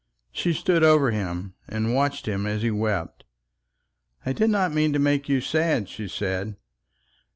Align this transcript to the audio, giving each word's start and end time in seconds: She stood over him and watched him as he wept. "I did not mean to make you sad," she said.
She 0.31 0.51
stood 0.53 0.83
over 0.83 1.11
him 1.11 1.53
and 1.69 1.93
watched 1.93 2.27
him 2.27 2.47
as 2.47 2.63
he 2.63 2.71
wept. 2.71 3.23
"I 4.25 4.33
did 4.33 4.49
not 4.49 4.73
mean 4.73 4.93
to 4.93 4.97
make 4.97 5.29
you 5.29 5.41
sad," 5.41 5.87
she 5.89 6.07
said. 6.07 6.55